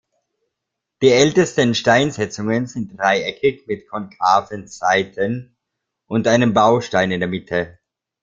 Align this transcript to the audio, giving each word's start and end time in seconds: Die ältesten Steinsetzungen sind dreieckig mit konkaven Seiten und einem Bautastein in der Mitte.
Die 1.03 1.11
ältesten 1.11 1.75
Steinsetzungen 1.75 2.65
sind 2.65 2.97
dreieckig 2.97 3.67
mit 3.67 3.87
konkaven 3.87 4.67
Seiten 4.67 5.55
und 6.07 6.27
einem 6.27 6.53
Bautastein 6.55 7.11
in 7.11 7.19
der 7.19 7.29
Mitte. 7.29 7.77